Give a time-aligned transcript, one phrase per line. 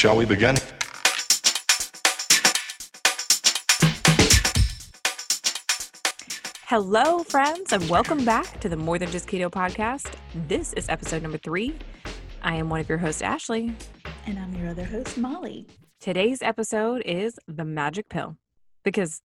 [0.00, 0.56] Shall we begin?
[6.64, 10.14] Hello, friends, and welcome back to the More Than Just Keto podcast.
[10.48, 11.74] This is episode number three.
[12.40, 13.74] I am one of your hosts, Ashley.
[14.24, 15.66] And I'm your other host, Molly.
[16.00, 18.38] Today's episode is the magic pill
[18.82, 19.20] because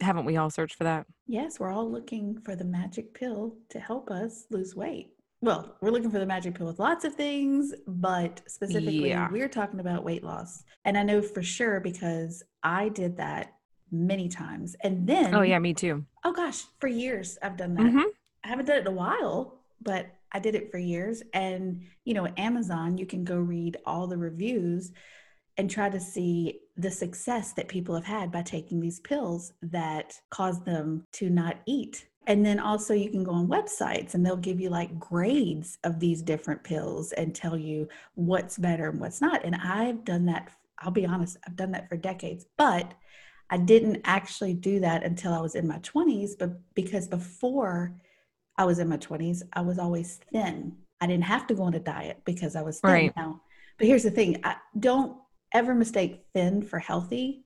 [0.00, 1.04] haven't we all searched for that?
[1.26, 5.15] Yes, we're all looking for the magic pill to help us lose weight.
[5.42, 9.30] Well, we're looking for the magic pill with lots of things, but specifically, Yeah.
[9.30, 10.64] we're talking about weight loss.
[10.84, 13.52] And I know for sure because I did that
[13.90, 14.74] many times.
[14.82, 16.04] And then, Oh, yeah, me too.
[16.24, 17.90] oh gosh, for years I've done that.
[17.90, 18.02] hmm
[18.44, 21.22] I haven't done it in a while, but I did it for years.
[21.34, 24.92] And, you know, Amazon, you can go read all the reviews
[25.58, 30.14] and try to see the success that people have had by taking these pills that
[30.30, 32.06] cause them to not eat.
[32.26, 36.00] And then also, you can go on websites and they'll give you like grades of
[36.00, 39.44] these different pills and tell you what's better and what's not.
[39.44, 40.50] And I've done that,
[40.80, 42.46] I'll be honest, I've done that for decades.
[42.58, 42.94] But
[43.48, 47.94] I didn't actually do that until I was in my 20s, but because before
[48.58, 50.76] I was in my 20s, I was always thin.
[51.00, 53.16] I didn't have to go on a diet because I was thin Right.
[53.16, 53.42] now.
[53.78, 55.16] But here's the thing I, don't
[55.52, 57.44] ever mistake thin for healthy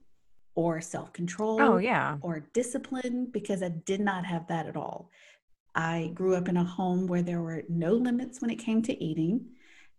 [0.55, 2.17] or self control Oh, yeah.
[2.23, 5.11] or discipline because I did not have that at all.
[5.75, 9.03] I grew up in a home where there were no limits when it came to
[9.05, 9.47] eating.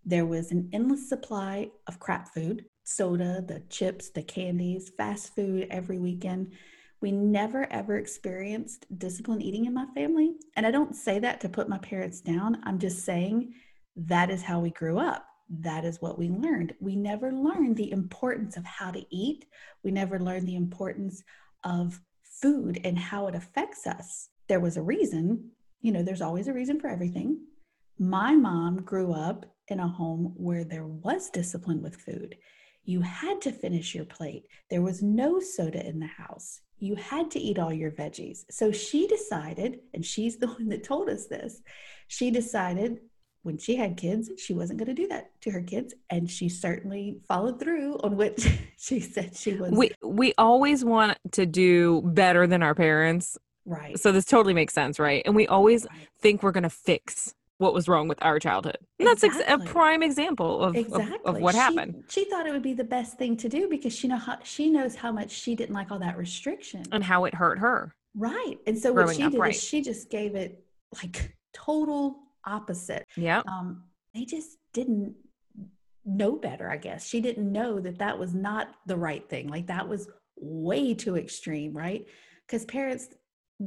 [0.05, 5.67] There was an endless supply of crap food, soda, the chips, the candies, fast food
[5.69, 6.52] every weekend.
[6.99, 10.33] We never ever experienced disciplined eating in my family.
[10.55, 12.61] And I don't say that to put my parents down.
[12.63, 13.53] I'm just saying
[13.95, 15.25] that is how we grew up.
[15.59, 16.73] That is what we learned.
[16.80, 19.45] We never learned the importance of how to eat.
[19.83, 21.23] We never learned the importance
[21.63, 24.29] of food and how it affects us.
[24.47, 27.39] There was a reason, you know, there's always a reason for everything.
[27.99, 32.38] My mom grew up in a home where there was discipline with food.
[32.83, 34.45] You had to finish your plate.
[34.69, 36.61] There was no soda in the house.
[36.79, 38.45] You had to eat all your veggies.
[38.49, 41.61] So she decided, and she's the one that told us this,
[42.07, 43.00] she decided
[43.44, 45.94] when she had kids, she wasn't going to do that to her kids.
[46.09, 48.40] And she certainly followed through on what
[48.78, 49.72] she said she was.
[49.72, 53.38] We we always want to do better than our parents.
[53.66, 54.00] right.
[54.00, 55.24] So this totally makes sense, right?
[55.25, 56.07] And we always right.
[56.19, 58.79] think we're going to fix what was wrong with our childhood.
[58.97, 62.47] And that's ex- a prime example of, of, exactly of what She- happened She thought
[62.47, 65.12] it would be the best thing to do because she know how she knows how
[65.12, 66.84] much she didn't like all that restriction.
[66.91, 67.94] and how it hurt her.
[68.16, 68.58] right.
[68.66, 69.53] And so what she up, did right.
[69.56, 70.63] is she just gave it
[71.03, 73.06] like total opposite.
[73.16, 73.41] Yeah.
[73.47, 75.16] Um, they just didn't
[76.06, 77.07] know better, I guess.
[77.07, 79.47] She didn't know that that was not the right thing.
[79.47, 82.06] Like that was way too extreme, right?
[82.46, 83.07] Because parents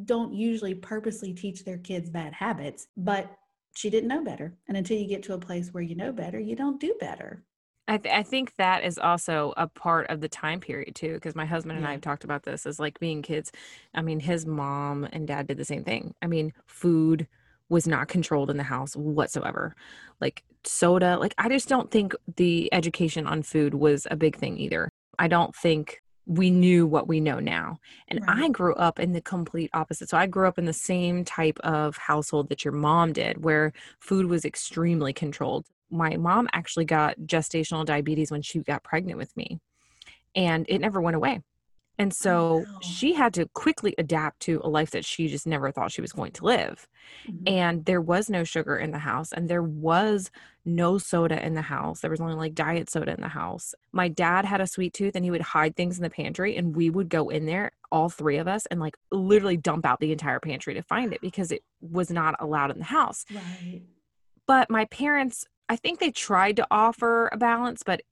[0.05, 3.31] don't usually purposely teach their kids bad habits, but
[3.77, 4.57] she didn't know better.
[4.69, 7.45] And until you get to a place where you know better, you don't do better.
[7.87, 11.35] I, th- I think that is also a part of the time period too, because
[11.35, 13.53] my husband and I have talked about this as like being kids.
[13.95, 16.15] I mean, his mom and dad did the same thing.
[16.23, 17.29] I mean, food
[17.75, 19.75] was not controlled in the house whatsoever.
[20.21, 24.57] Like soda, like I just don't think the education on food was a big thing
[24.59, 24.89] either.
[25.19, 27.79] I don't think we knew what we know now.
[28.07, 30.09] And I grew up in the complete opposite.
[30.09, 33.73] So I grew up in the same type of household that your mom did, where
[33.99, 35.67] food was extremely controlled.
[35.91, 39.59] My mom actually got gestational diabetes when she got pregnant with me,
[40.37, 41.41] and it never went away.
[41.99, 42.79] And so wow.
[42.83, 46.13] she had to quickly adapt to a life that she just never thought she was
[46.13, 46.89] going to live.
[47.29, 47.49] Mhm.
[47.49, 50.31] And there was no sugar in the house, and there was
[50.65, 52.01] no soda in the house.
[52.01, 53.75] There was only like diet soda in the house.
[53.93, 56.75] My dad had a sweet tooth, and he would hide things in the pantry, and
[56.75, 60.11] we would go in there, all three of us, and like literally dump out the
[60.13, 63.25] entire pantry to find it because it was not allowed in the house.
[63.33, 63.83] Right.
[64.47, 68.03] But my parents, I think they tried to offer a balance, but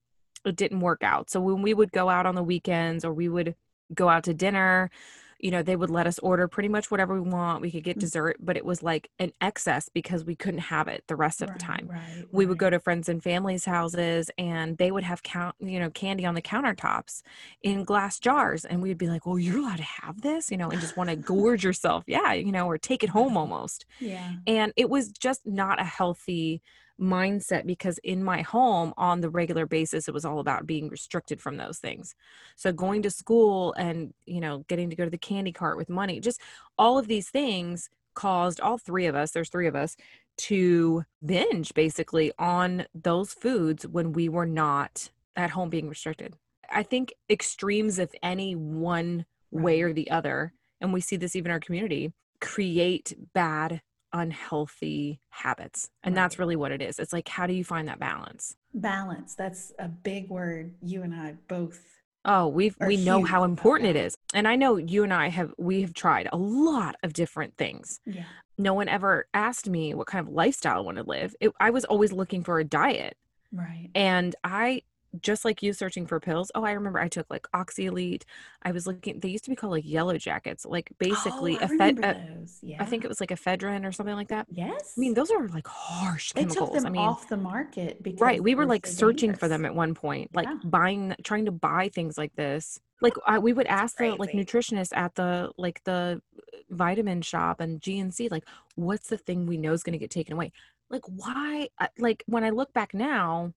[0.45, 1.31] it didn't work out.
[1.31, 3.55] So when we would go out on the weekends or we would
[3.95, 4.91] go out to dinner,
[5.39, 7.63] you know, they would let us order pretty much whatever we want.
[7.63, 8.01] We could get Mm.
[8.01, 11.53] dessert, but it was like an excess because we couldn't have it the rest of
[11.53, 11.89] the time.
[11.91, 12.25] Right.
[12.31, 15.91] We would go to friends and families' houses and they would have count, you know,
[15.91, 17.23] candy on the countertops
[17.61, 18.65] in glass jars.
[18.65, 21.11] And we'd be like, well you're allowed to have this, you know, and just want
[21.11, 22.05] to gorge yourself.
[22.07, 24.35] Yeah, you know, or take it home almost Yeah.
[24.47, 26.63] and it was just not a healthy
[27.03, 31.41] mindset because in my home on the regular basis it was all about being restricted
[31.41, 32.15] from those things.
[32.57, 35.89] So going to school and you know getting to go to the candy cart with
[35.89, 36.41] money just
[36.79, 39.97] all of these things caused all three of us there's three of us
[40.37, 46.37] to binge basically on those foods when we were not at home being restricted.
[46.71, 51.51] I think extremes if any one way or the other and we see this even
[51.51, 53.81] in our community create bad
[54.13, 57.99] unhealthy habits and that's really what it is it's like how do you find that
[57.99, 59.35] balance Balance.
[59.35, 60.75] That's a big word.
[60.83, 61.81] You and I both.
[62.25, 64.15] Oh, we've we know huge how important it is.
[64.33, 68.01] And I know you and I have we have tried a lot of different things.
[68.07, 68.25] Yeah.
[68.57, 71.35] No one ever asked me what kind of lifestyle I want to live.
[71.41, 73.17] It, I was always looking for a diet.
[73.53, 73.91] Right.
[73.95, 74.83] And I,
[75.21, 78.25] just like you searching for pills, oh, I remember I took like Oxy Elite.
[78.63, 81.65] I was looking, they used to be called like yellow jackets, like Oh, basically I
[81.65, 82.61] a remember uh, those.
[82.79, 84.47] I think it was like ephedrine or something like that.
[84.51, 84.95] Yes.
[84.97, 86.77] I mean, those are like harsh they took chemicals.
[86.77, 88.43] I them mean, off the market Because right.
[88.43, 90.57] We were like so searching for them at one point, like Yeah.
[90.65, 92.81] buying, trying to buy things like this.
[93.01, 96.21] Like I, we would ask the like nutritionist at the like the
[96.55, 98.45] uh, vitamin shop and GNC, like,
[98.77, 100.53] what's the thing we know is going to get taken away?
[100.89, 101.69] Like, why?
[101.99, 103.53] Like when I look back now,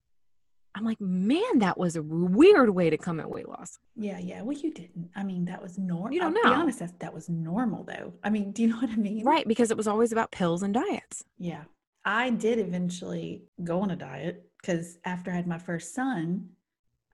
[0.75, 3.79] I'm like, man, that was a weird way to come at weight loss.
[3.95, 4.41] Yeah, yeah.
[4.41, 5.09] Well, you didn't.
[5.15, 6.11] I mean, that was normal.
[6.13, 6.55] You I'll don't be know.
[6.55, 8.13] honest, that, that was normal though.
[8.23, 9.23] I mean, do you know what I mean?
[9.23, 9.47] Right.
[9.47, 11.23] Because it was always about pills and diets.
[11.39, 11.63] Yeah.
[12.03, 16.49] I did eventually go on a diet because after I had my first son,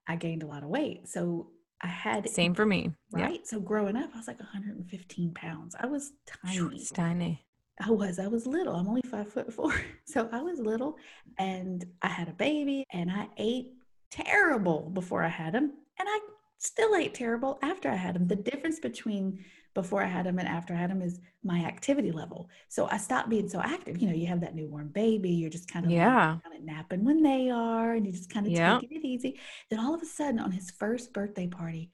[0.07, 1.07] I gained a lot of weight.
[1.07, 2.91] So I had, Same for me.
[3.15, 3.23] Yeah.
[3.25, 3.47] right?
[3.47, 5.75] So growing up, I was like 115 pounds.
[5.79, 6.11] I was
[6.45, 6.75] tiny.
[6.75, 7.45] It's tiny.
[7.83, 8.19] I was.
[8.19, 8.75] I was little.
[8.75, 9.73] I'm only five foot four.
[10.05, 10.97] So I was little
[11.39, 13.71] and I had a baby and I ate
[14.09, 15.71] terrible before I had him.
[15.99, 16.19] And I
[16.57, 18.27] still ate terrible after I had him.
[18.27, 19.43] The difference between
[19.73, 22.49] before I had him and after I had him is my activity level.
[22.67, 24.01] So I stopped being so active.
[24.01, 26.37] You know, you have that newborn baby, you're just kind of Yeah.
[26.43, 28.79] kind of napping when they are, and you just kind of Yeah.
[28.79, 29.39] taking it easy.
[29.69, 31.89] Then all of a sudden, on his first birthday party,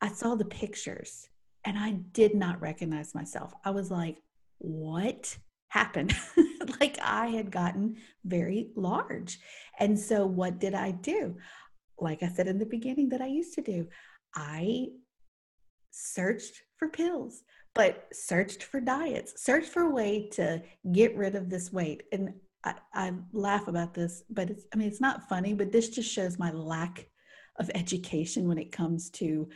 [0.00, 1.28] I saw the pictures
[1.64, 3.52] and I did not recognize myself.
[3.62, 4.22] I was like,
[4.62, 5.36] what
[5.68, 6.14] happened?
[6.80, 9.38] like I had gotten very large.
[9.78, 11.36] And so what did I do?
[11.98, 13.88] Like I said in the beginning that I used to do,
[14.34, 14.86] I
[15.90, 17.42] searched for pills,
[17.74, 20.62] but searched for diets, searched for a way to
[20.92, 22.04] get rid of this weight.
[22.12, 22.34] And
[22.64, 26.10] I, I laugh about this, but it's, I mean, it's not funny, but this just
[26.10, 27.08] shows my lack
[27.58, 29.48] of education when it comes to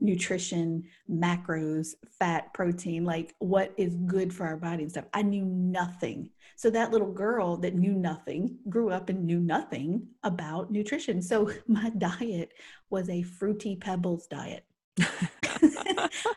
[0.00, 5.06] nutrition, macros, fat, protein, like what is good for our body and stuff.
[5.12, 6.30] I knew nothing.
[6.56, 11.22] So that little girl that knew nothing grew up and knew nothing about nutrition.
[11.22, 12.52] So my diet
[12.90, 14.64] was a fruity pebbles diet.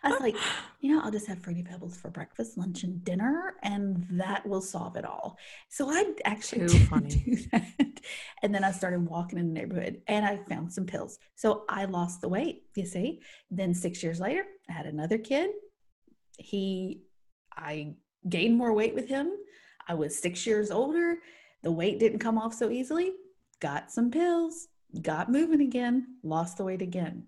[0.03, 0.35] I was like,
[0.81, 4.61] you know, I'll just have fruity pebbles for breakfast, lunch, and dinner, and that will
[4.61, 5.37] solve it all.
[5.69, 7.09] So I actually Too did funny.
[7.09, 7.99] do that.
[8.41, 11.19] And then I started walking in the neighborhood and I found some pills.
[11.35, 13.21] So I lost the weight, you see.
[13.51, 15.51] Then six years later, I had another kid.
[16.37, 17.03] He,
[17.55, 17.93] I
[18.27, 19.31] gained more weight with him.
[19.87, 21.17] I was six years older.
[21.63, 23.11] The weight didn't come off so easily.
[23.59, 24.67] Got some pills,
[25.01, 27.27] got moving again, lost the weight again.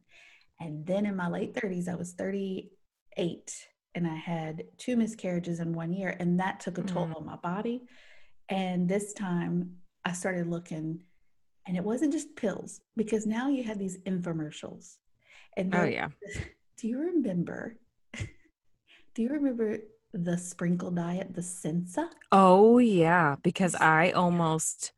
[0.64, 5.74] And then in my late 30s, I was 38 and I had two miscarriages in
[5.74, 7.18] one year, and that took a toll Mm.
[7.18, 7.84] on my body.
[8.50, 11.04] And this time I started looking,
[11.68, 14.98] and it wasn't just pills because now you had these infomercials.
[15.58, 16.10] And Oh, yeah.
[16.78, 17.78] do you remember?
[19.16, 19.78] Do you remember
[20.12, 22.10] the sprinkle diet, the Sensa?
[22.32, 23.36] Oh, yeah.
[23.44, 24.92] Because I almost,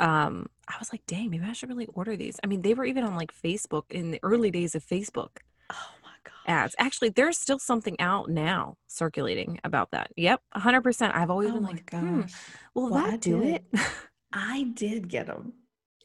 [0.00, 2.38] um, I was like, dang, maybe I should really order these.
[2.42, 5.38] I mean, they were even on like Facebook in the early days of Facebook
[5.70, 6.32] Oh my god.
[6.46, 6.74] ads.
[6.78, 10.10] Actually, there's still something out now circulating about that.
[10.16, 11.14] Yep, 100%.
[11.14, 12.34] I've always Oh been like, hmm, gosh.
[12.74, 13.64] will Well, I that do it?
[14.32, 15.54] I did get them.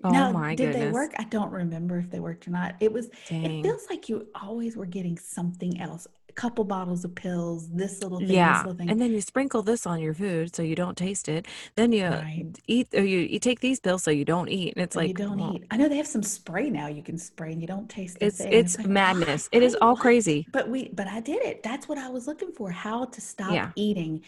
[0.04, 1.14] Oh Now, my did they work?
[1.20, 2.76] I don't remember if they worked or not.
[2.80, 3.10] It was,
[3.44, 6.08] it feels like you always were getting something else.
[6.40, 8.64] Couple bottles of pills, this little thing, this Yeah.
[8.64, 8.90] little thing.
[8.90, 11.48] And then you sprinkle this on your food so you don't taste it.
[11.76, 12.46] Then you Right.
[12.66, 14.74] eat or you, you take these pills so you don't eat.
[14.78, 15.66] And it's like you don't eat.
[15.70, 18.26] I know they have some spray now you can spray and you don't taste a
[18.26, 19.50] it's it's like, madness.
[19.52, 20.02] It is all what?
[20.02, 20.48] crazy.
[20.54, 21.62] But we, but I did it.
[21.62, 22.72] That's what I was looking for.
[22.72, 23.72] How to stop Yeah.
[23.76, 24.24] eating,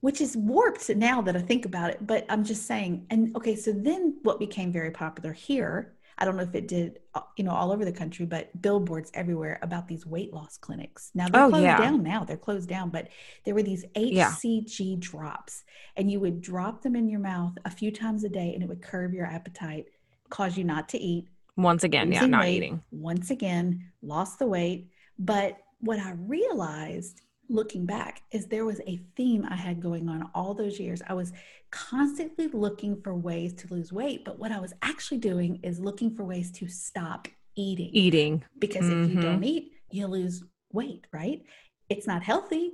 [0.00, 2.04] which is warped now that I think about it.
[2.06, 3.06] But I'm just saying.
[3.10, 5.94] And okay, so then what became very popular here?
[6.18, 9.10] I don't know if it did, uh, you know, all over the country, but billboards
[9.14, 11.10] everywhere about these weight loss clinics.
[11.14, 11.78] Now they're Oh, closed yeah.
[11.78, 12.02] down.
[12.02, 13.08] Now they're closed down, but
[13.44, 14.30] there were these Yeah.
[14.30, 15.64] HCG drops,
[15.96, 18.68] and you would drop them in your mouth a few times a day, and it
[18.68, 19.86] would curb your appetite,
[20.30, 22.82] cause you not to eat Once again, yeah, not weight eating.
[22.90, 29.00] once again lost the weight but what i realized looking back is there was a
[29.16, 31.32] theme i had going on all those years i was
[31.70, 36.14] constantly looking for ways to lose weight but what i was actually doing is looking
[36.14, 38.44] for ways to stop eating Eating.
[38.58, 39.44] because if you don't mm-hmm.
[39.44, 41.42] eat you lose weight right
[41.88, 42.72] it's not healthy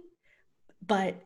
[0.87, 1.21] but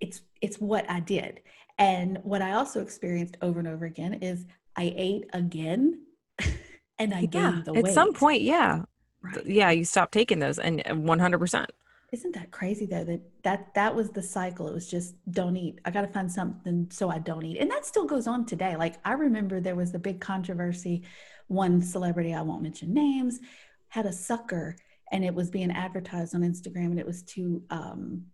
[0.00, 1.40] it's it's what i did
[1.78, 6.00] and what i also experienced over and over again is i ate again
[6.98, 7.26] and i Yeah.
[7.26, 8.82] gained the At weight some point, yeah.
[9.22, 11.66] right Yeah, you stop taking those and and 100%.
[12.14, 14.68] Isn't that crazy though that that that was the cycle.
[14.68, 15.80] It was just don't eat.
[15.84, 17.58] I got to find something so I don't eat.
[17.58, 18.76] And that still goes on today.
[18.76, 21.02] Like I remember there was a big controversy
[21.48, 23.40] one celebrity I won't mention names
[23.88, 24.76] had a sucker
[25.12, 28.24] and it was being advertised on Instagram and it was to um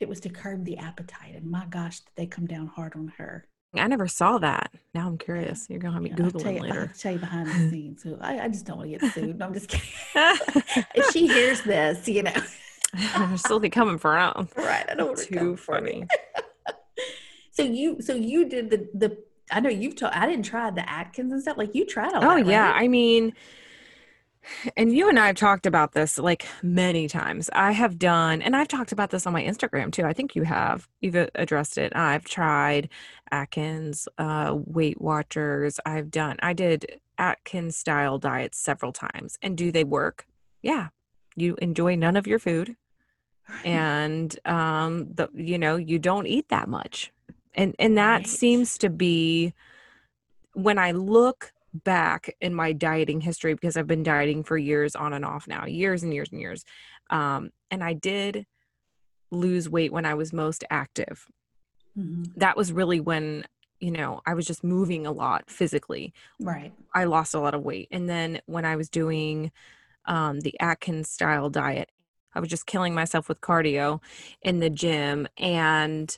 [0.00, 3.12] it was to curb the appetite and my gosh did they come down hard on
[3.18, 4.70] her I never saw that.
[4.94, 5.66] Now I'm curious.
[5.70, 6.80] You're gonna have me yeah, it later.
[6.82, 8.02] I'll tell you behind the scenes.
[8.02, 9.40] So I, I just don't want to get sued.
[9.40, 9.88] I'm just kidding.
[10.94, 12.34] if she hears this, you know,
[13.36, 14.50] still be coming for out.
[14.56, 14.86] right?
[14.90, 15.92] I don't Too come for me.
[15.92, 16.06] funny.
[17.54, 19.18] So you, so you did the the.
[19.50, 20.12] I know you've told.
[20.14, 21.58] I didn't try the Atkins and stuff.
[21.58, 22.84] Like you tried all Oh that, yeah, right?
[22.84, 23.34] I mean,
[24.74, 27.50] and you and I have talked about this like many times.
[27.52, 30.04] I have done, and I've talked about this on my Instagram too.
[30.04, 30.88] I think you have.
[31.02, 31.92] You've addressed it.
[31.94, 32.88] I've tried
[33.30, 35.78] Atkins, uh, Weight Watchers.
[35.84, 36.38] I've done.
[36.42, 40.26] I did Atkins style diets several times, and do they work?
[40.62, 40.88] Yeah.
[41.36, 42.76] You enjoy none of your food,
[43.64, 47.12] and um, the you know you don't eat that much,
[47.54, 48.26] and and that Right.
[48.26, 49.54] seems to be
[50.54, 55.12] when I look back in my dieting history because I've been dieting for years on
[55.12, 56.64] and off now, years and years and years.
[57.10, 58.46] Um, and I did
[59.30, 61.26] lose weight when I was most active.
[61.96, 62.34] Mhm.
[62.36, 63.44] That was really when,
[63.80, 66.12] you know, I was just moving a lot physically.
[66.38, 66.72] Right.
[66.94, 67.88] I lost a lot of weight.
[67.90, 69.50] And then when I was doing
[70.04, 71.90] um, the Atkins style diet,
[72.34, 74.00] I was just killing myself with cardio
[74.42, 75.28] in the gym.
[75.38, 76.16] And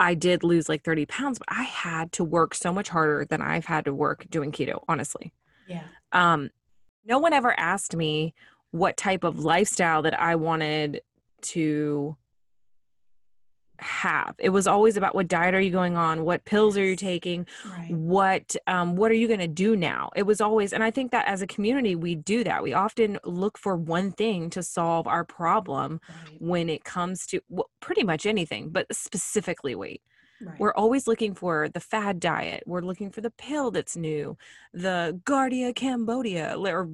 [0.00, 3.42] I did lose like 30 pounds, but I had to work so much harder than
[3.42, 5.32] I've had to work doing keto, honestly.
[5.66, 5.84] Yeah.
[6.12, 6.50] Um,
[7.04, 8.34] no one ever asked me
[8.70, 11.00] what type of lifestyle that I wanted
[11.40, 12.16] to
[13.80, 14.34] have.
[14.38, 17.46] It was always about what diet are you going on, what pills are you taking,
[17.64, 17.86] Right.
[17.90, 21.10] what um what are you going to do now it was always and i think
[21.10, 25.06] that as a community we do that we often look for one thing to solve
[25.06, 26.36] our problem Right.
[26.40, 30.02] when it comes to well, pretty much anything but specifically weight
[30.40, 30.58] Right.
[30.60, 34.36] we're always looking for the fad diet we're looking for the pill that's new
[34.72, 36.84] the Garcinia cambogia or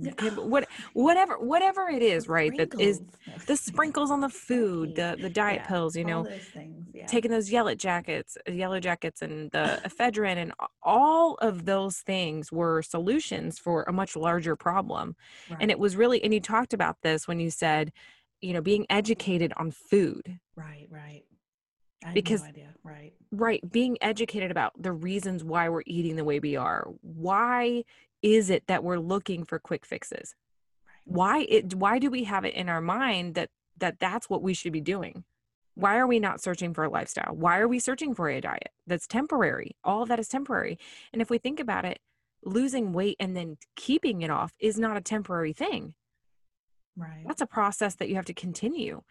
[0.43, 3.01] what whatever whatever it is right that is
[3.47, 6.87] the sprinkles on the food the the diet Yeah, pills you know those things.
[6.95, 7.07] Yeah.
[7.07, 12.83] taking those yellow jackets, yellow jackets, and the ephedrine, and all of those things were
[12.83, 15.17] solutions for a much larger problem.
[15.61, 17.93] And it was really, and you talked about this when you said,
[18.41, 20.87] you know, being educated on food, Right.
[20.91, 21.25] Right.
[22.13, 22.51] Because no.
[22.83, 23.15] Right.
[23.31, 26.87] right, being educated about the reasons why we're eating the way we are.
[27.01, 27.85] Why
[28.23, 30.35] is it that we're looking for quick fixes?
[30.87, 30.97] Right.
[31.07, 31.75] Why it?
[31.75, 34.83] Why do we have it in our mind that that that's what we should be
[34.83, 35.25] doing?
[35.77, 37.35] Why are we not searching for a lifestyle?
[37.35, 39.77] Why are we searching for a diet that's temporary?
[39.83, 40.79] All of that is temporary.
[41.13, 41.99] And if we think about it,
[42.45, 45.95] losing weight and then keeping it off is not a temporary thing.
[46.97, 47.25] Right.
[47.27, 49.03] That's a process that you have to continue.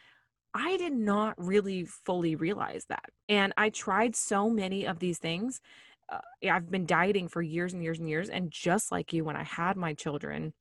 [0.54, 3.10] I did not really fully realize that.
[3.28, 5.62] And I tried so many of these things.
[6.10, 6.20] Uh,
[6.50, 8.30] I've been dieting for years and years and years.
[8.30, 10.54] And just like you, when I had my children,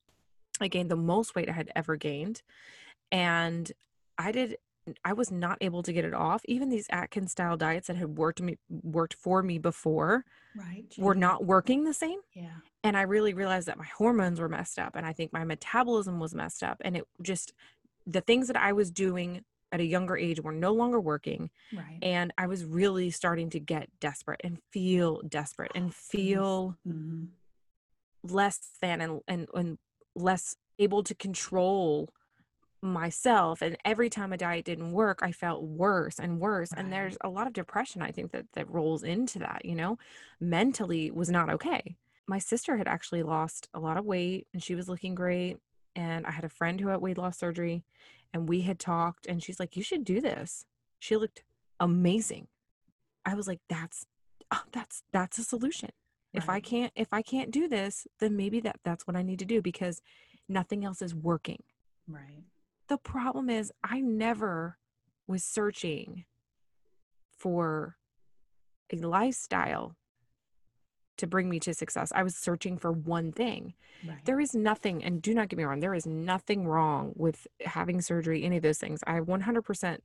[0.61, 2.42] I gained the most weight I had ever gained.
[3.11, 3.70] And
[4.18, 4.56] I did
[5.04, 6.42] I was not able to get it off.
[6.46, 10.92] Even these Atkins style diets that had worked me worked for me before Right.
[10.99, 12.18] were not working the same.
[12.34, 12.56] Yeah.
[12.82, 16.18] And I really realized that my hormones were messed up and I think my metabolism
[16.18, 17.52] was messed up and it just
[18.06, 21.99] the things that I was doing at a younger age were no longer working Right.
[22.02, 27.25] and I was really starting to get desperate and feel desperate and feel hmm
[28.25, 29.79] less than and, and and
[30.14, 32.09] less able to control
[32.83, 37.17] myself and every time a diet didn't work i felt worse and worse and there's
[37.23, 39.99] a lot of depression i think that that rolls into that you know?
[40.41, 41.97] Mentally was not okay.
[42.26, 45.59] My sister had actually lost a lot of weight and she was looking great
[45.94, 47.84] and i had a friend who had weight loss surgery
[48.32, 50.64] and we had talked and she's like you should do this.
[50.99, 51.42] She looked
[51.80, 52.49] amazing.
[53.25, 54.06] I was like that's
[54.50, 55.90] oh, that's that's a solution.
[56.32, 59.38] If i can't if i can't do this then maybe that that's what i need
[59.40, 60.00] to do because
[60.49, 61.62] nothing else is working.
[62.08, 62.44] Right.
[62.88, 64.76] the problem is i never
[65.28, 66.25] was searching
[67.38, 67.96] for
[68.92, 69.94] a lifestyle
[71.19, 74.19] to bring me to success i was searching for one thing Right.
[74.25, 78.00] there is nothing and do not get me wrong there is nothing wrong with having
[78.00, 79.99] surgery any of those things i 100%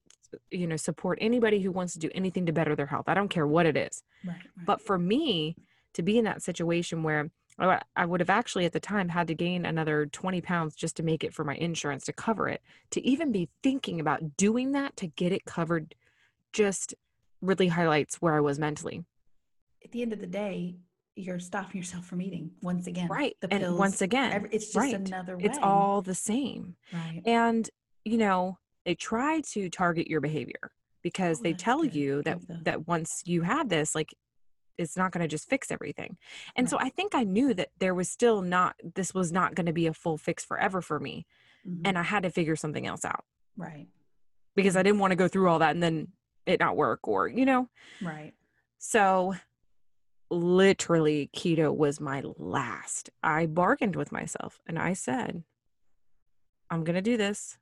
[0.52, 3.30] you know support anybody who wants to do anything to better their health i don't
[3.30, 4.36] care what it is Right.
[4.36, 4.66] right.
[4.66, 5.56] but for me
[5.94, 9.26] to be in that situation where I I would have actually at the time had
[9.30, 12.62] to gain another 20 pounds just to make it for my insurance to cover it,
[12.92, 15.96] to even be thinking about doing that to get it covered
[16.54, 16.94] just
[17.42, 19.06] really highlights where I was mentally.
[19.84, 20.76] at the end of the day,
[21.18, 23.08] you're stopping yourself from eating once again.
[23.08, 23.36] Right.
[23.42, 23.80] The and pills.
[23.80, 24.94] once again, every- it's just right.
[24.94, 25.44] another way.
[25.44, 26.76] it's all the same.
[26.94, 27.22] right.
[27.26, 27.70] And,
[28.06, 30.72] you know, they try to target your behavior
[31.02, 31.96] because Oh, they tell good.
[31.96, 34.14] you that that once you have this like
[34.78, 36.18] it's not going to just fix everything
[36.56, 39.66] and so i think i knew that there was still not this was not going
[39.66, 41.26] to be a full fix forever for me
[41.68, 41.82] Mhm.
[41.86, 43.24] and i had to figure something else out
[43.58, 43.88] right,
[44.56, 46.10] because i didn't want to go through all that and then
[46.46, 47.68] it not work or you know
[48.02, 48.34] right.
[48.78, 49.34] so
[50.30, 53.10] literally keto was my last.
[53.24, 55.44] I bargained with myself and i said
[56.70, 57.58] i'm going to do this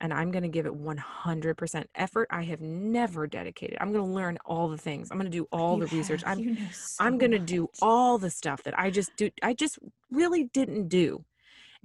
[0.00, 2.28] and i'm going to give it 100% effort.
[2.30, 3.78] I have never dedicated.
[3.80, 5.10] I'm going to learn all the things.
[5.10, 6.22] I'm going to do all You the research.
[6.22, 9.52] have- i'm so i'm going to do all the stuff that i just do i
[9.52, 9.78] just
[10.10, 11.24] really didn't do.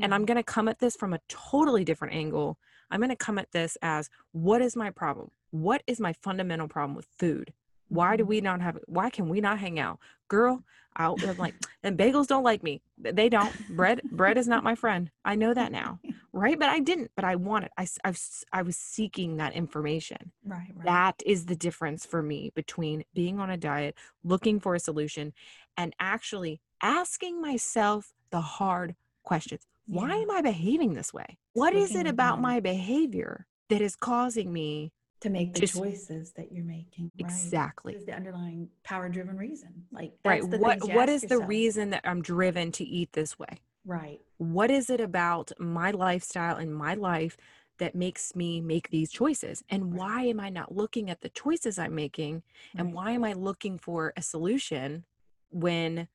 [0.01, 0.27] And i'm mm-hmm.
[0.27, 2.57] going to come at this from a totally different angle.
[2.91, 5.29] I'm going to come at this as what is my problem?
[5.51, 7.53] What is my fundamental problem with food
[7.89, 8.27] why do Mhm.
[8.27, 9.99] we not have why can we not hang out?
[10.27, 10.63] Girl
[10.95, 12.81] I, i'm like and bagels don't like me.
[12.97, 13.55] They don't.
[13.69, 15.11] Bread bread is not my friend.
[15.25, 15.99] I know that now.
[16.31, 16.59] Right?
[16.59, 20.31] But i didn't but i wanted i I was, I was seeking that information.
[20.45, 20.85] Right, right.
[20.85, 25.33] that is the difference for me between being on a diet looking for a solution
[25.75, 29.65] and actually asking myself the hard questions.
[29.87, 30.21] Why Yeah.
[30.21, 31.39] am i behaving this way?
[31.53, 36.31] What is it about my behavior that is causing me to make the Just- choices
[36.33, 37.05] that you're making.
[37.05, 37.11] Right.
[37.29, 39.85] exactly What is the underlying power driven reason?
[39.91, 44.19] Like right what what is the reason that i'm driven to eat this way Right.
[44.37, 47.35] what is it about my lifestyle and my life
[47.79, 49.99] that makes me make these choices and Right.
[49.99, 52.43] why am i not looking at the choices i'm making
[52.77, 52.95] and right.
[52.95, 55.05] why am i looking for a solution
[55.49, 56.07] when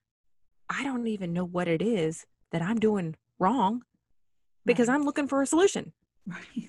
[0.71, 3.83] i don't even know what it is that i'm doing wrong
[4.65, 5.93] because i'm looking for a solution
[6.27, 6.69] right.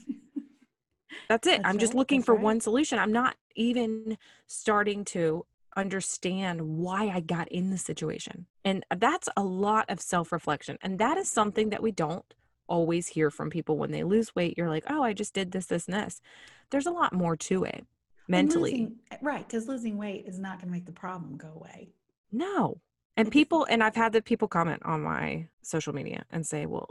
[1.30, 1.58] That's it.
[1.64, 2.44] That's i'm just right, looking that's for right.
[2.44, 3.00] one solution.
[3.00, 4.18] I'm not even
[4.48, 5.46] starting to
[5.78, 11.18] understand why i got in the situation and that's a lot of self-reflection and that
[11.18, 12.34] is something that we don't
[12.68, 14.56] always hear from people when they lose weight.
[14.58, 16.22] You're like oh i just did this this and this.
[16.72, 17.86] There's a lot more to it
[18.28, 18.72] mentally.
[18.72, 21.90] losing- eh, right, because losing weight is not going to make the problem go away.
[22.32, 22.80] no
[23.18, 26.90] and people and i've had the people comment on my social media and say well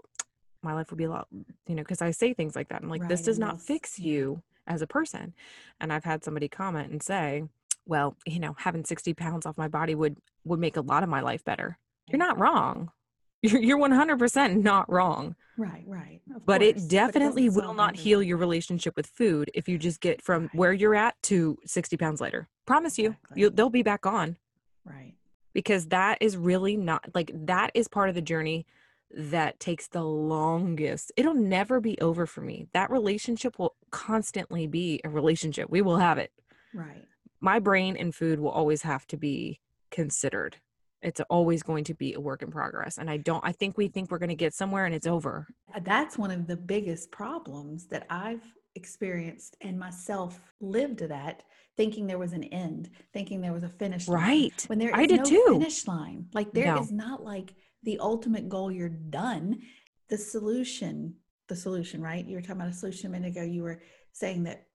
[0.64, 1.28] my life would be a lot
[1.66, 4.42] you know because i say things like that i'm like this does not fix you
[4.66, 5.34] as a person.
[5.80, 7.44] And i've had somebody comment and say
[7.86, 11.08] well you know having 60 pounds off my body would would make a lot of
[11.08, 11.78] my life better.
[12.08, 12.90] You're not wrong.
[13.44, 15.36] You're, you're 100% not wrong.
[15.58, 16.22] Right, right.
[16.34, 19.76] of but course, it definitely doesn't will not heal your relationship with food if you
[19.76, 20.54] just get from Right.
[20.54, 22.48] where you're at to 60 pounds later.
[22.64, 23.40] Promise you Exactly.
[23.42, 24.38] you they'll be back on.
[24.86, 25.12] Right.
[25.52, 28.64] because that is really not like that is part of the journey
[29.16, 31.12] that takes the longest.
[31.16, 32.66] It'll never be over for me.
[32.72, 35.70] That relationship will constantly be a relationship.
[35.70, 36.30] We will have it.
[36.74, 37.04] Right.
[37.40, 40.56] My brain and food will always have to be considered.
[41.02, 42.96] It's always going to be a work in progress.
[42.98, 45.46] And I don't, I think we think we're going to get somewhere and it's over.
[45.74, 48.42] Uh, That's one of the biggest problems that I've
[48.74, 51.42] experienced and myself lived that
[51.76, 54.20] thinking there was an end, thinking there was a finish line.
[54.22, 54.64] Right.
[54.68, 55.44] When there is I did no too.
[55.58, 56.26] finish line.
[56.32, 57.04] Like there is No.
[57.08, 59.60] not like the ultimate goal, you're done.
[60.08, 61.14] The solution,
[61.48, 62.26] the solution, right?
[62.26, 63.42] You were talking about a solution a minute ago.
[63.42, 64.66] You were saying that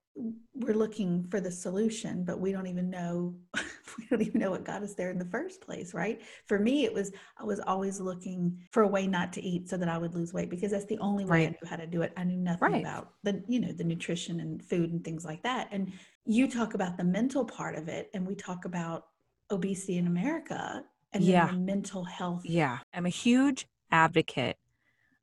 [0.54, 3.34] we're looking for the solution, but we don't even know
[3.98, 6.20] we don't even know what got us there in the first place, right?
[6.46, 9.76] For me, it was I was always looking for a way not to eat so
[9.76, 12.02] that I would lose weight because that's the only way I knew how to do
[12.02, 12.12] it.
[12.16, 12.82] I knew nothing Right.
[12.82, 15.68] about the, you know, the nutrition and food and things like that.
[15.70, 15.92] And
[16.26, 19.06] you talk about the mental part of it, and we talk about
[19.50, 21.50] obesity in America and Yeah.
[21.52, 22.42] mental health.
[22.44, 22.78] Yeah.
[22.94, 24.56] I'm a huge advocate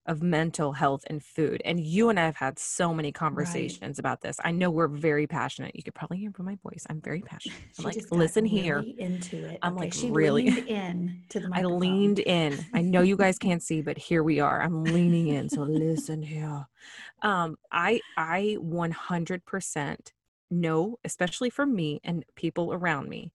[0.05, 1.61] of mental health and food.
[1.65, 4.37] And you and I have had so many conversations about this.
[4.41, 5.75] I know we're very passionate.
[5.75, 6.85] You could probably hear from my voice.
[6.89, 7.57] I'm very passionate.
[7.79, 8.85] I'm like, listen here.
[8.97, 9.59] into it.
[9.61, 12.57] I'm okay, like, she really- leaned in to the I leaned in.
[12.73, 14.61] I know you guys can't see, but here we are.
[14.61, 15.49] I'm leaning in.
[15.49, 16.67] So listen here.
[17.23, 19.97] Um, I I 100%
[20.51, 23.31] know, especially for me and people around me,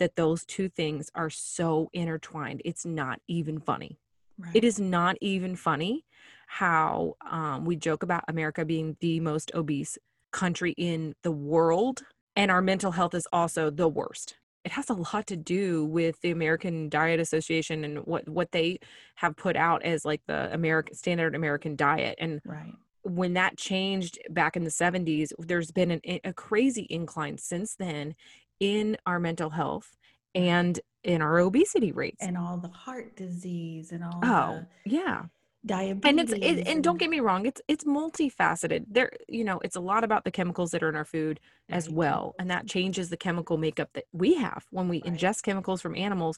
[0.00, 2.62] that those two things are so intertwined.
[2.64, 3.98] It's not even funny.
[4.36, 4.56] Right.
[4.56, 6.04] It is not even funny
[6.46, 9.96] how um, we joke about America being the most obese
[10.32, 12.02] country in the world,
[12.34, 14.36] and our mental health is also the worst.
[14.64, 18.78] It has a lot to do with the American Diet Association and what what they
[19.16, 22.16] have put out as like the American standard American diet.
[22.18, 22.72] And right.
[23.02, 28.14] when that changed back in the 70s, there's been an, a crazy incline since then
[28.60, 29.96] in our mental health
[30.36, 30.46] mm-hmm.
[30.46, 32.18] and in our obesity rates.
[32.20, 35.24] And all the heart disease and all Oh, yeah.
[35.64, 36.10] diabetes.
[36.10, 38.84] And it's it, and don't get me wrong, it's it's multifaceted.
[38.88, 41.88] There, you know, it's a lot about the chemicals that are in our food as
[41.88, 45.12] Right, well, and that changes the chemical makeup that we have when we Right.
[45.14, 46.36] ingest chemicals from animals.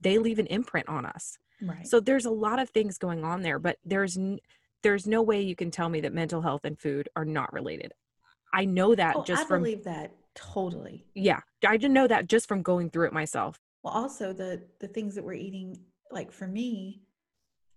[0.00, 1.38] They leave an imprint on us.
[1.62, 1.86] Right.
[1.86, 4.40] So there's a lot of things going on there, but there's n-
[4.82, 7.92] there's no way you can tell me that mental health and food are not related.
[8.52, 11.06] I know that Oh, just I from believe that totally.
[11.14, 13.60] yeah, I didn't know that just from going through it myself.
[13.82, 15.76] Well, also the the things that we're eating,
[16.10, 17.02] like for me,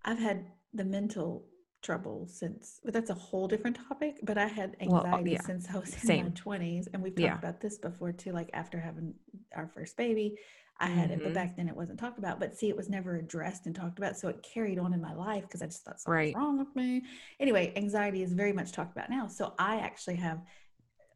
[0.04, 1.48] I've had the mental
[1.82, 4.20] trouble since, but that's a whole different topic.
[4.24, 7.16] But I had Well, uh, anxiety yeah, since I was in my twenties, and we've
[7.16, 7.38] talked Yeah.
[7.38, 8.32] about this before too.
[8.32, 9.14] Like after having
[9.56, 10.38] our first baby,
[10.80, 11.36] I had it, but Mhm.
[11.36, 12.40] back then it wasn't talked about.
[12.40, 15.14] But see, it was never addressed and talked about, so it carried on in my
[15.14, 16.36] life because I just thought something was Right.
[16.36, 17.04] wrong with me.
[17.40, 19.28] Anyway, anxiety is very much talked about now.
[19.28, 20.42] So I actually have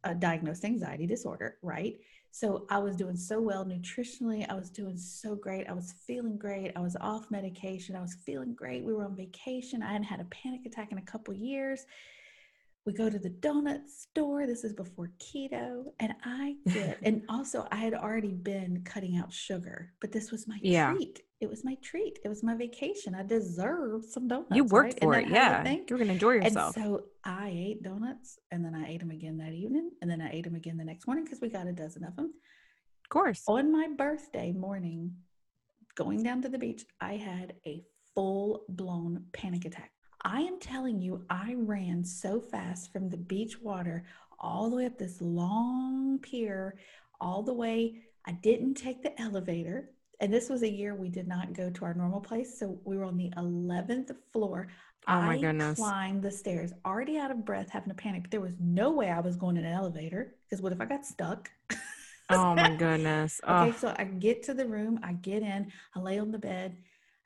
[0.04, 1.98] a diagnosed anxiety disorder, right?
[2.32, 4.50] So I was doing so well nutritionally.
[4.50, 5.68] I was doing so great.
[5.68, 6.72] I was feeling great.
[6.76, 7.96] I was off medication.
[7.96, 8.84] I was feeling great.
[8.84, 9.82] We were on vacation.
[9.82, 11.86] I hadn't had a panic attack in a couple years.
[12.86, 14.48] We go to the donut store.
[14.48, 15.84] This is before keto.
[16.00, 20.48] And I get, and also I had already been cutting out sugar, but this was
[20.48, 20.94] my Yeah.
[20.94, 21.22] treat.
[21.42, 22.20] It was my treat.
[22.26, 23.16] It was my vacation.
[23.16, 24.56] I deserved some donuts.
[24.56, 25.02] You worked right?
[25.02, 25.30] For it.
[25.30, 25.64] Yeah.
[25.64, 25.90] think?
[25.90, 26.76] You were going to enjoy yourself.
[26.76, 27.00] And yourself.
[27.00, 30.32] so I ate donuts and then I ate them again that evening and then I
[30.32, 32.34] ate them again the next morning because we got a dozen of them.
[33.06, 33.44] of course.
[33.48, 35.16] On my birthday morning,
[35.96, 37.84] going down to the beach, I had a
[38.16, 39.92] full blown panic attack.
[40.24, 44.06] I am telling you, I ran so fast from the beach water
[44.40, 46.78] all the way up this long pier,
[47.22, 48.02] all the way.
[48.26, 49.92] I didn't take the elevator.
[50.22, 52.60] And this was a year we did not go to our normal place.
[52.60, 54.68] So we were on the 11th floor.
[55.08, 55.80] Oh my I goodness.
[55.80, 58.24] climbed the stairs, already out of breath, having a panic.
[58.24, 60.86] But there was no way I was going in an elevator because what if I
[60.86, 61.50] got stuck?
[62.32, 63.42] Oh my goodness.
[63.48, 66.76] Okay, so I get to the room, I get in, I lay on the bed,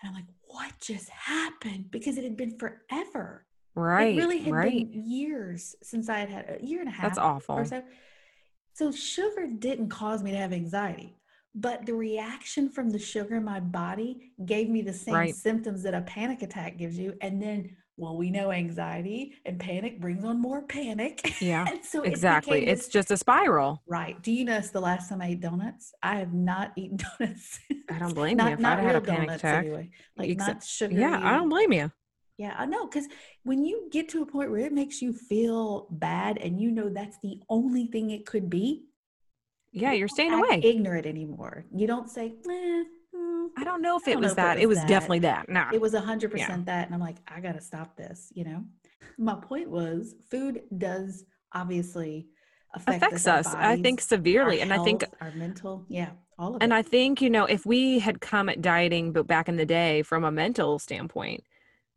[0.02, 1.90] and I'm like, what just happened?
[1.92, 3.46] Because it had been forever.
[3.76, 4.14] right.
[4.14, 4.92] it really had right.
[4.92, 7.56] been years since I had had a year and a half That's awful.
[7.56, 7.82] or so.
[8.74, 11.16] So sugar didn't cause me to have anxiety,
[11.56, 15.36] but the reaction from the sugar in my body gave me the same Right.
[15.36, 17.16] symptoms that a panic attack gives you.
[17.22, 21.36] And then, well, we know anxiety and panic brings on more panic.
[21.42, 21.66] Yeah.
[21.70, 22.62] and so Exactly.
[22.62, 23.84] became It's just a spiral.
[23.88, 24.22] Right.
[24.24, 25.94] Do you notice the last time I ate donuts?
[26.02, 27.60] I have not eaten donuts.
[27.92, 28.36] I don't blame you.
[28.38, 29.66] not, If not I'd had a panic attack.
[29.66, 29.90] anyway.
[30.18, 31.02] Like Exa- not sugary.
[31.02, 31.92] Yeah, I don't blame you.
[32.40, 32.88] Yeah, I know.
[32.88, 33.08] Because
[33.44, 36.90] when you get to a point where it makes you feel bad and you know
[36.90, 38.86] that's the only thing it could be,
[39.72, 40.62] Yeah, you you're staying away.
[40.64, 41.66] ignorant anymore.
[41.76, 42.84] You don't say, eh,
[43.58, 44.60] I don't know if it was know if it that.
[44.60, 44.88] It was that.
[44.88, 45.50] definitely that.
[45.50, 45.70] Nah.
[45.74, 46.86] it was 100% that.
[46.86, 48.64] And I'm like, I got to stop this, you know?
[49.18, 52.28] My point was food does obviously
[52.74, 54.62] affect affects us, I think, severely.
[54.62, 56.76] And I think our mental, yeah, all of And it.
[56.76, 60.02] I think, you know, if we had come at dieting, but back in the day
[60.02, 61.44] from a mental standpoint,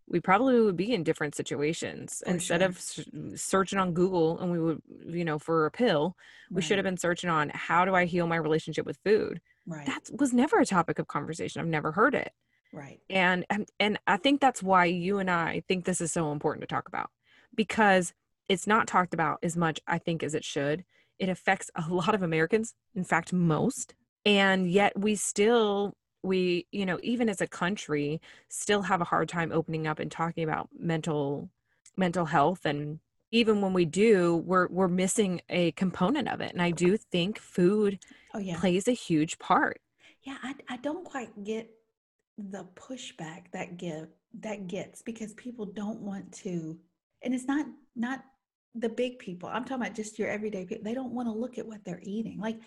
[0.08, 2.22] we probably would be in different situations.
[2.24, 2.68] For Instead sure.
[2.68, 3.00] of s-
[3.34, 6.16] searching on Google and we would, you know, for a pill,
[6.50, 9.40] we should have been searching on how do I heal my relationship with food?
[9.66, 11.61] Right, That was never a topic of conversation.
[11.61, 12.33] I've never heard it.
[12.72, 13.00] right.
[13.11, 16.62] And and, and I think that's why you and I think this is so important
[16.62, 17.11] to talk about
[17.55, 18.12] because
[18.48, 20.85] it's not talked about as much I think as it should.
[21.18, 26.85] It affects a lot of Americans, in fact most, and yet we still we, you
[26.85, 30.68] know, even as a country still have a hard time opening up and talking about
[30.79, 31.50] mental
[31.96, 32.98] mental health and
[33.32, 36.52] even when we do, we're we're missing a component of it.
[36.52, 37.98] And I do think food
[38.34, 38.56] Oh, yeah.
[38.58, 39.80] plays a huge part.
[40.22, 41.70] Yeah, I, I don't quite get
[42.38, 44.08] the pushback that give
[44.40, 46.78] that gets because people don't want to,
[47.22, 48.24] and it's not not
[48.74, 49.48] the big people.
[49.48, 50.84] I'm talking about just your everyday people.
[50.84, 52.38] They don't want to look at what they're eating.
[52.40, 52.58] Like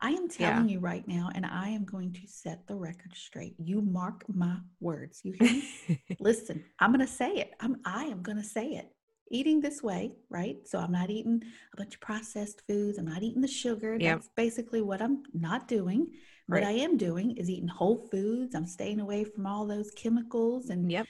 [0.00, 0.64] I am Yeah.
[0.64, 3.54] telling you right now, and I am going to set the record straight.
[3.58, 5.20] You mark my words.
[5.24, 5.64] You hear me?
[6.20, 7.52] Listen, I'm going to say it.
[7.60, 8.88] I'm I am going to say it.
[9.30, 10.56] Eating this way, right?
[10.66, 11.42] So I'm not eating
[11.74, 12.98] a bunch of processed foods.
[12.98, 13.96] I'm not eating the sugar.
[13.98, 14.16] Yep.
[14.16, 16.08] That's basically what I'm not doing.
[16.46, 18.54] What I am doing is eating whole foods.
[18.54, 20.70] I'm staying away from all those chemicals.
[20.70, 21.06] And yep.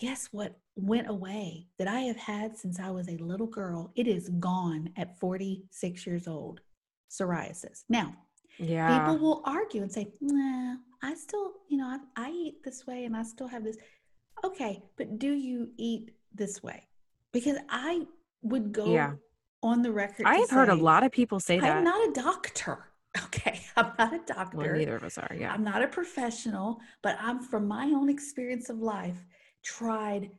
[0.00, 3.92] guess what went away that I have had since I was a little girl?
[3.94, 6.60] It is gone at 46 years old.
[7.08, 7.84] Psoriasis.
[7.88, 8.14] Now,
[8.58, 8.98] Yeah.
[8.98, 13.04] people will argue and say, nah, I still, you know, I, I eat this way
[13.04, 13.76] and I still have this.
[14.42, 16.88] Okay, but do you eat this way?
[17.32, 18.06] Because I
[18.42, 19.14] would go Yeah.
[19.62, 20.26] on the record.
[20.26, 21.76] I've heard a lot of people say that.
[21.78, 22.86] I'm not a doctor.
[23.26, 24.56] Okay, I'm not a doctor.
[24.56, 25.36] well, neither of us are.
[25.38, 25.52] Yeah.
[25.52, 29.26] I'm not a professional, but I'm from my own experience of life,
[29.62, 30.30] tried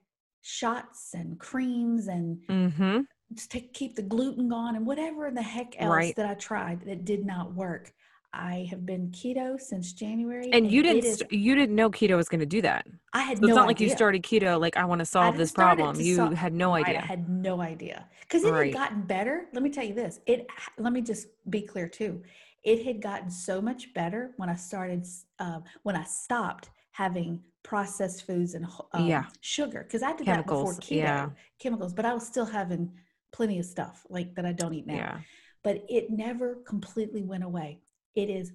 [0.41, 3.01] shots and creams and Mm-hmm.
[3.31, 6.15] just to keep the gluten gone and whatever the heck else Right.
[6.15, 7.93] that I tried that did not work.
[8.33, 10.51] I have been keto since January.
[10.51, 11.05] And you didn't.
[11.05, 12.87] is- you didn't know keto was going to do that.
[13.13, 14.59] I had So it's no not like you started keto.
[14.59, 15.99] Like I want to solve this problem.
[15.99, 16.99] You sol- had no Right, idea.
[16.99, 18.73] I had no idea because it Right.
[18.73, 19.45] had gotten better.
[19.53, 20.19] Let me tell you this.
[20.25, 20.47] It.
[20.77, 22.23] Let me just be clear too.
[22.63, 25.05] It had gotten so much better when I started.
[25.39, 29.25] Um, when I stopped having processed foods and um, Yeah.
[29.41, 31.29] sugar because I did that before keto yeah.
[31.59, 32.91] chemicals, but I was still having
[33.31, 34.95] plenty of stuff like that I don't eat now.
[34.95, 35.19] Yeah.
[35.63, 37.79] But it never completely went away.
[38.15, 38.51] It is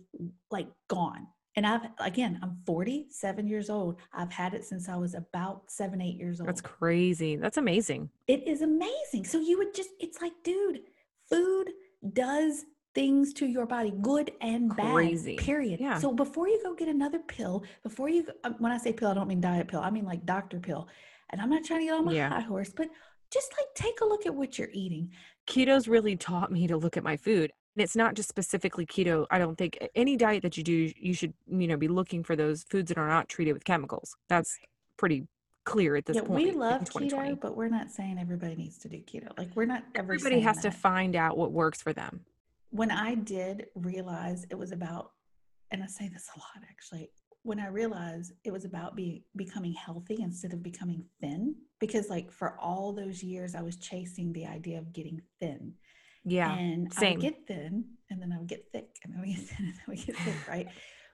[0.51, 1.27] like gone.
[1.57, 3.99] And I've again, I'm 47 years old.
[4.13, 6.49] I've had it since I was about seven, eight years old.
[6.49, 7.35] That's crazy.
[7.37, 8.11] That's amazing.
[8.29, 9.25] It is amazing.
[9.25, 10.81] So you would just, it's like, dude,
[11.29, 11.71] food
[12.13, 14.93] does things to your body, good and bad.
[14.95, 15.37] Crazy.
[15.37, 15.81] Period.
[15.81, 15.99] Yeah.
[15.99, 19.15] So before you go get another pill, before you, um, when I say pill, I
[19.15, 19.81] don't mean diet pill.
[19.81, 20.89] I mean like doctor pill.
[21.31, 22.29] And I'm not trying to get on my Yeah.
[22.31, 22.89] high horse, but
[23.33, 25.11] just like take a look at what you're eating.
[25.47, 27.53] Keto's really taught me to look at my food.
[27.79, 29.25] And it's not just specifically keto.
[29.31, 32.35] I don't think any diet that you do, you should, you know, be looking for
[32.35, 34.17] those foods that are not treated with chemicals.
[34.29, 34.59] That's
[34.97, 35.29] pretty
[35.65, 36.45] clear at this yeah, point.
[36.45, 37.37] we love 2020.
[37.37, 39.29] keto, but we're not saying everybody needs to do keto.
[39.39, 42.25] Like we're not ever Everybody has to find out what works for them.
[42.71, 45.13] when I did realize it was about,
[45.71, 47.13] and I say this a lot actually,
[47.43, 52.33] when I realized it was about be, becoming healthy instead of becoming thin, because like
[52.33, 55.75] for all those years I was chasing the idea of getting thin.
[56.31, 56.55] Yeah.
[56.55, 59.43] and I would get thin and then I would get thick and then we get
[59.49, 60.69] thin and then we get thick, right?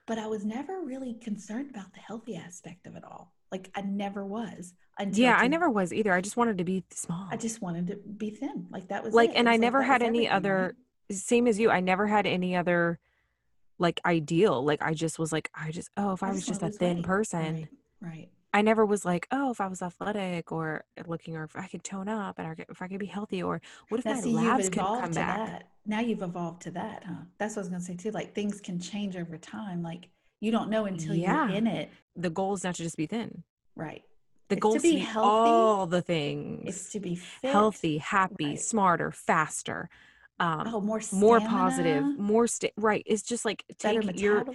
[0.07, 3.33] But I was never really concerned about the healthy aspect of it all.
[3.51, 6.13] Like I never was until yeah, I never was either.
[6.13, 7.27] I just wanted to be small.
[7.31, 8.67] I just wanted to be thin.
[8.69, 9.33] Like that was like, it.
[9.33, 10.75] It and was I never that had any other,
[11.11, 12.99] same as you, I never had any other
[13.79, 14.63] like ideal.
[14.63, 16.97] Like, I just was like, I just, oh, if I, was wanna just a thin
[16.97, 17.05] weight.
[17.05, 17.67] person, Right,
[18.01, 18.29] right.
[18.55, 21.83] I never was like, oh, if I was athletic or looking, or if I could
[21.83, 24.69] tone up and if I could be healthy, or what if Now, my see, labs
[24.69, 25.37] could come to back?
[25.37, 25.69] that.
[25.85, 27.15] Now you've evolved to that, huh?
[27.37, 28.11] That's what I was gonna say too.
[28.11, 29.83] Like things can change over time.
[29.83, 30.07] Like
[30.39, 31.47] you don't know until Yeah.
[31.49, 31.89] you're in it.
[32.15, 33.43] The goal is not to just be thin.
[33.75, 34.03] Right.
[34.47, 35.49] The It's goal to is be to be healthy.
[35.49, 36.63] all the things.
[36.69, 37.51] It's to be fit.
[37.51, 38.59] healthy, happy, Right.
[38.59, 39.89] smarter, faster,
[40.39, 43.03] um, Oh, more more positive, more sta- right.
[43.05, 44.45] It's just like better take your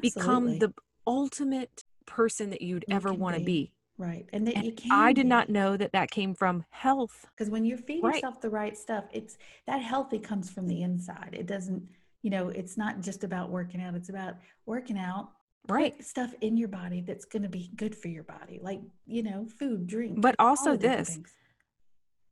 [0.00, 0.74] become the
[1.06, 3.46] ultimate person that you'd You ever want to be.
[3.46, 3.72] be.
[3.98, 4.28] right.
[4.32, 7.26] And that And you can I did not know that that came from health.
[7.36, 8.16] because when you're feeding Right.
[8.16, 9.36] yourself the right stuff, it's
[9.66, 11.30] that healthy comes from the inside.
[11.32, 11.82] It doesn't,
[12.22, 13.94] you know, it's not just about working out.
[13.94, 14.34] It's about
[14.66, 15.30] working out.
[15.68, 16.02] Right.
[16.04, 19.46] Stuff in your body that's going to be good for your body, like you know,
[19.58, 20.20] food, drink.
[20.20, 21.18] But also this.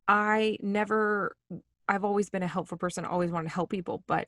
[0.07, 1.35] I never,
[1.87, 4.27] I've always been a helpful person, always wanted to help people, but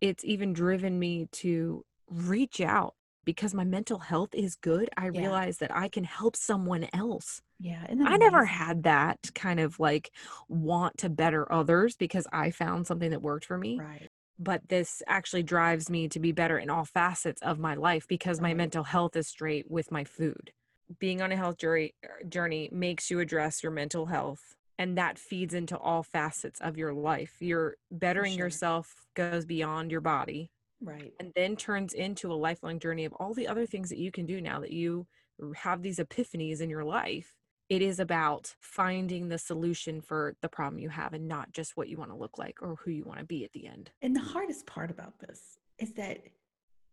[0.00, 4.90] it's even driven me to reach out because my mental health is good.
[4.96, 5.20] I Yeah.
[5.20, 7.42] realize that I can help someone else.
[7.58, 10.10] Yeah, I never had that kind of like
[10.48, 13.78] want to better others because I found something that worked for me.
[13.78, 14.10] Right.
[14.38, 18.40] But this actually drives me to be better in all facets of my life because
[18.40, 20.52] my mental health is straight with my food.
[20.98, 25.18] Being on a health journey, er, journey makes you address your mental health, and that
[25.18, 27.36] feeds into all facets of your life.
[27.40, 28.46] Your bettering sure.
[28.46, 30.50] yourself goes beyond your body
[30.82, 31.12] Right.
[31.20, 34.26] and then turns into a lifelong journey of all the other things that you can
[34.26, 35.06] do now that you
[35.54, 37.36] have these epiphanies in your life.
[37.68, 41.88] It is about finding the solution for the problem you have and not just what
[41.88, 43.90] you want to look like or who you want to be at the end.
[44.02, 46.18] And the hardest part about this is that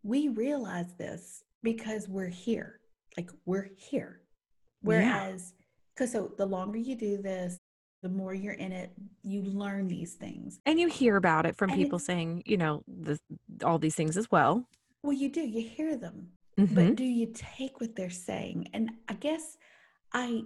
[0.04, 2.80] we realize this because we're here.
[3.18, 4.22] Like we're here.
[4.82, 5.54] Whereas,
[5.94, 7.59] because so the longer you do this,
[8.02, 8.92] the more you're in it,
[9.24, 10.60] you learn these things.
[10.66, 13.20] And you hear about it from And people saying, you know, the,
[13.64, 14.66] all these things as well.
[15.04, 16.76] Well, you do, you hear them, Mhm.
[16.76, 18.70] but do you take what they're saying?
[18.74, 19.58] And I guess
[20.14, 20.44] I,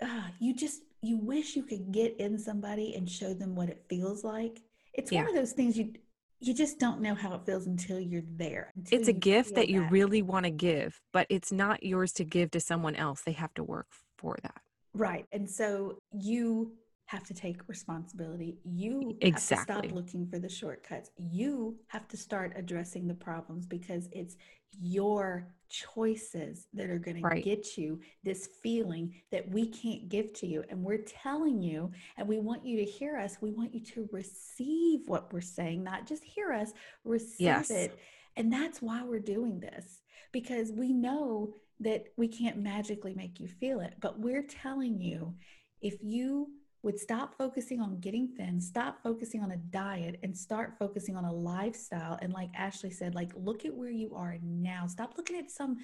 [0.00, 3.84] uh, you just, you wish you could get in somebody and show them what it
[3.88, 4.62] feels like.
[4.92, 5.20] It's Yeah.
[5.22, 5.92] one of those things you,
[6.40, 8.72] you just don't know how it feels until you're there.
[8.76, 12.12] until It's a gift feel that you really want to give, but it's not yours
[12.14, 13.22] to give to someone else.
[13.22, 13.86] They have to work
[14.18, 14.62] for that.
[14.94, 15.26] Right.
[15.32, 16.72] And so you
[17.06, 18.58] have to take responsibility.
[18.64, 19.88] You have to Exactly.
[19.88, 21.10] stop looking for the shortcuts.
[21.16, 24.36] You have to start addressing the problems because it's
[24.78, 27.42] your choices that are going Right.
[27.42, 30.64] to get you this feeling that we can't give to you.
[30.68, 33.38] And we're telling you, and we want you to hear us.
[33.40, 36.72] We want you to receive what we're saying, not just hear us,
[37.04, 37.70] receive Yes.
[37.70, 37.98] it.
[38.36, 43.48] And that's why we're doing this because we know that we can't magically make you
[43.48, 45.34] feel it, but we're telling you
[45.80, 46.48] if you
[46.82, 51.24] would stop focusing on getting thin, stop focusing on a diet, and start focusing on
[51.24, 52.18] a lifestyle.
[52.22, 54.86] And like Ashley said, like look at where you are now.
[54.86, 55.76] Stop looking at some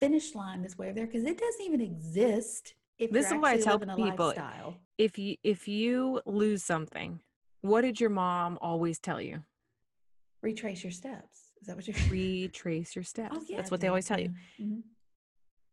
[0.00, 3.52] finish line this way or there because it doesn't even exist if This is why
[3.52, 4.74] I tell people, lifestyle.
[4.98, 7.20] If you if you lose something,
[7.62, 9.42] what did your mom always tell you?
[10.42, 11.50] Retrace your steps.
[11.60, 13.36] Is that what you're Retrace your steps.
[13.36, 13.58] Oh, yeah.
[13.58, 14.30] That's what they always tell you.
[14.60, 14.69] Mhm.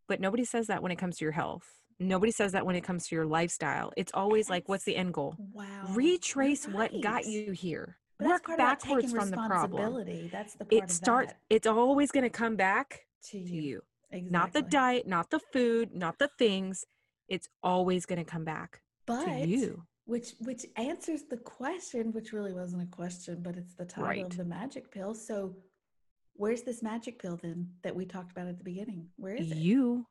[0.08, 1.64] But nobody says that when it comes to your health.
[2.00, 3.92] Nobody says that when it comes to your lifestyle.
[3.98, 5.36] It's always like, what's the end goal?
[5.54, 5.66] Wow.
[5.94, 7.98] Retrace what got you here.
[8.20, 10.06] But Work backwards from the problem.
[10.32, 11.34] That's the part It starts.
[11.50, 13.62] It's always going to come back to to you.
[13.62, 13.82] you.
[14.12, 14.32] exactly.
[14.32, 16.86] Not the diet, not the food, not the things.
[17.28, 19.84] It's always going to come back but to you.
[20.06, 24.24] which which answers the question, which really wasn't a question, but it's the title Right.
[24.26, 25.14] of the magic pill.
[25.14, 25.56] So,
[26.38, 29.08] where's this magic pill then that we talked about at the beginning?
[29.18, 29.58] Where is it?
[29.58, 30.06] You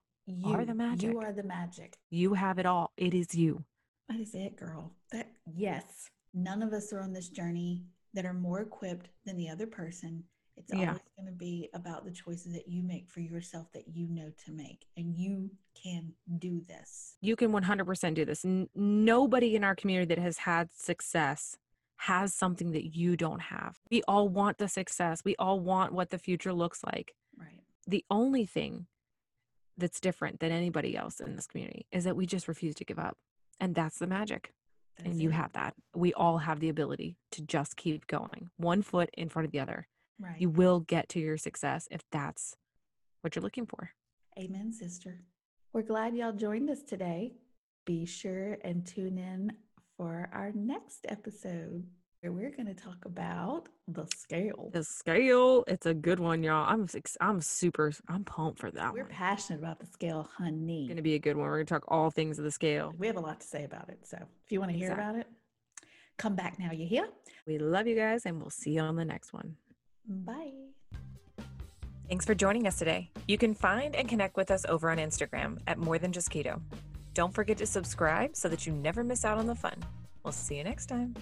[0.45, 1.11] are the magic.
[1.13, 1.97] You are the magic.
[2.11, 2.93] you have it all.
[2.97, 3.65] It is you.
[4.09, 4.93] That is it, girl.
[5.13, 7.85] That yes, none of us are on this journey
[8.15, 10.25] that are more equipped than the other person.
[10.57, 10.89] It's Yeah.
[10.89, 14.31] always going to be about the choices that you make for yourself that you know
[14.47, 17.17] to make, and you can do this.
[17.21, 18.45] You can 100% do this.
[18.45, 21.59] N- nobody in our community that has had success
[21.97, 23.79] has something that you don't have.
[23.91, 25.23] We all want the success.
[25.25, 27.15] We all want what the future looks like.
[27.39, 27.61] Right.
[27.87, 28.87] the only thing
[29.79, 32.99] that's different than anybody else in this community is that we just refuse to give
[32.99, 33.17] up.
[33.61, 34.53] And that's the magic.
[34.97, 35.35] That's and you it.
[35.35, 35.75] have that.
[35.95, 39.61] We all have the ability to just keep going, one foot in front of the
[39.61, 39.87] other.
[40.19, 40.41] right.
[40.41, 42.57] You will get to your success if that's
[43.21, 43.91] what you're looking for.
[44.39, 45.21] Amen, sister.
[45.73, 47.35] We're glad y'all joined us today.
[47.85, 49.53] Be sure and tune in
[49.97, 51.85] for our next episode
[52.21, 54.71] where we're going to talk about the scale.
[54.73, 56.67] The scale, it's a good one, y'all.
[56.69, 56.87] I'm
[57.21, 59.11] I'm super I'm pumped for that We're one.
[59.13, 60.81] passionate about the scale, honey.
[60.81, 61.47] It's going to be a good one.
[61.47, 62.93] We're going to talk all things of the scale.
[62.99, 64.01] We have a lot to say about it.
[64.05, 65.05] So if you want to hear Exactly.
[65.11, 65.27] about it,
[66.17, 66.73] come back now.
[66.73, 67.09] You hear?
[67.47, 69.57] We love you guys and we'll see you on the next one.
[70.09, 70.53] Bye.
[72.09, 73.11] Thanks for joining us today.
[73.29, 76.61] You can find and connect with us over on Instagram at More Than Just Keto.
[77.17, 79.83] Don't forget to subscribe so that you never miss out on the fun.
[80.23, 81.15] We'll see you next time.